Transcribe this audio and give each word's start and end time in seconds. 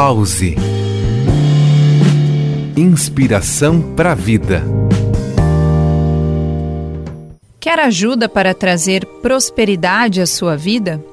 Pause. 0.00 0.54
Inspiração 2.76 3.82
para 3.96 4.12
a 4.12 4.14
vida. 4.14 4.62
Quer 7.58 7.80
ajuda 7.80 8.28
para 8.28 8.54
trazer 8.54 9.04
prosperidade 9.20 10.20
à 10.20 10.26
sua 10.26 10.56
vida? 10.56 11.04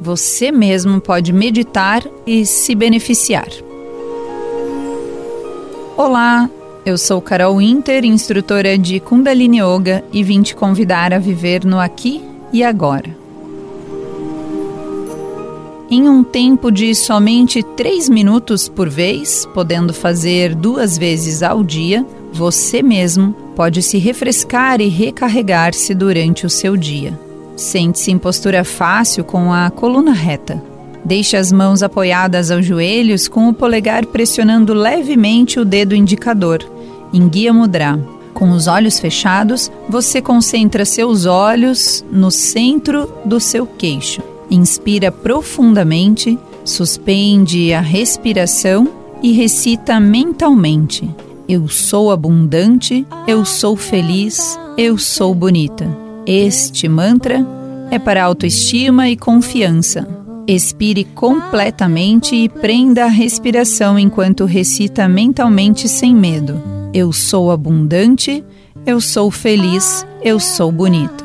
Você 0.00 0.50
mesmo 0.50 1.00
pode 1.00 1.32
meditar 1.32 2.02
e 2.26 2.44
se 2.44 2.74
beneficiar. 2.74 3.46
Olá, 5.96 6.50
eu 6.84 6.98
sou 6.98 7.22
Carol 7.22 7.58
Winter, 7.58 8.04
instrutora 8.04 8.76
de 8.76 8.98
Kundalini 8.98 9.60
Yoga 9.60 10.02
e 10.12 10.24
vim 10.24 10.42
te 10.42 10.52
convidar 10.52 11.14
a 11.14 11.20
viver 11.20 11.64
no 11.64 11.78
aqui 11.78 12.24
e 12.52 12.64
agora. 12.64 13.25
Em 15.88 16.08
um 16.08 16.24
tempo 16.24 16.72
de 16.72 16.92
somente 16.96 17.62
3 17.62 18.08
minutos 18.08 18.68
por 18.68 18.88
vez, 18.88 19.46
podendo 19.54 19.94
fazer 19.94 20.52
duas 20.52 20.98
vezes 20.98 21.44
ao 21.44 21.62
dia, 21.62 22.04
você 22.32 22.82
mesmo 22.82 23.32
pode 23.54 23.80
se 23.82 23.96
refrescar 23.96 24.80
e 24.80 24.88
recarregar-se 24.88 25.94
durante 25.94 26.44
o 26.44 26.50
seu 26.50 26.76
dia. 26.76 27.16
Sente-se 27.54 28.10
em 28.10 28.18
postura 28.18 28.64
fácil 28.64 29.22
com 29.22 29.52
a 29.52 29.70
coluna 29.70 30.12
reta. 30.12 30.60
Deixe 31.04 31.36
as 31.36 31.52
mãos 31.52 31.84
apoiadas 31.84 32.50
aos 32.50 32.66
joelhos 32.66 33.28
com 33.28 33.48
o 33.48 33.54
polegar 33.54 34.04
pressionando 34.06 34.74
levemente 34.74 35.60
o 35.60 35.64
dedo 35.64 35.94
indicador, 35.94 36.68
em 37.12 37.28
Guia 37.28 37.52
Mudra. 37.52 37.96
Com 38.34 38.50
os 38.50 38.66
olhos 38.66 38.98
fechados, 38.98 39.70
você 39.88 40.20
concentra 40.20 40.84
seus 40.84 41.26
olhos 41.26 42.04
no 42.10 42.32
centro 42.32 43.08
do 43.24 43.38
seu 43.38 43.64
queixo. 43.64 44.20
Inspira 44.50 45.10
profundamente, 45.10 46.38
suspende 46.64 47.72
a 47.72 47.80
respiração 47.80 48.88
e 49.22 49.32
recita 49.32 49.98
mentalmente: 49.98 51.08
Eu 51.48 51.68
sou 51.68 52.10
abundante, 52.10 53.06
eu 53.26 53.44
sou 53.44 53.76
feliz, 53.76 54.58
eu 54.78 54.96
sou 54.96 55.34
bonita. 55.34 55.88
Este 56.26 56.88
mantra 56.88 57.44
é 57.90 57.98
para 57.98 58.24
autoestima 58.24 59.08
e 59.08 59.16
confiança. 59.16 60.06
Expire 60.46 61.04
completamente 61.04 62.36
e 62.36 62.48
prenda 62.48 63.04
a 63.04 63.08
respiração 63.08 63.98
enquanto 63.98 64.44
recita 64.44 65.08
mentalmente 65.08 65.88
sem 65.88 66.14
medo. 66.14 66.62
Eu 66.94 67.12
sou 67.12 67.50
abundante, 67.50 68.44
eu 68.86 69.00
sou 69.00 69.28
feliz, 69.30 70.06
eu 70.22 70.38
sou 70.38 70.70
bonito. 70.70 71.24